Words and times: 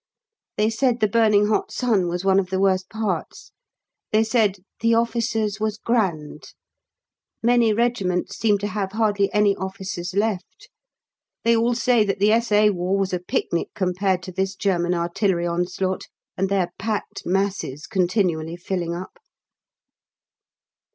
They 0.57 0.71
said 0.71 0.99
the 0.99 1.07
burning 1.07 1.45
hot 1.45 1.69
sun 1.71 2.07
was 2.07 2.25
one 2.25 2.39
of 2.39 2.49
the 2.49 2.59
worst 2.59 2.89
parts. 2.89 3.51
They 4.11 4.23
said 4.23 4.57
"the 4.79 4.95
officers 4.95 5.59
was 5.59 5.77
grand"; 5.77 6.55
many 7.43 7.71
regiments 7.71 8.35
seem 8.35 8.57
to 8.65 8.67
have 8.69 8.93
hardly 8.93 9.31
any 9.31 9.55
officers 9.55 10.15
left. 10.15 10.69
They 11.43 11.55
all 11.55 11.75
say 11.75 12.03
that 12.03 12.17
the 12.17 12.31
S.A. 12.31 12.71
War 12.71 12.97
was 12.97 13.13
a 13.13 13.19
picnic 13.19 13.67
compared 13.75 14.23
to 14.23 14.31
this 14.31 14.55
German 14.55 14.95
artillery 14.95 15.45
onslaught 15.45 16.07
and 16.35 16.49
their 16.49 16.71
packed 16.79 17.21
masses 17.23 17.85
continually 17.85 18.55
filling 18.55 18.95
up. 18.95 19.19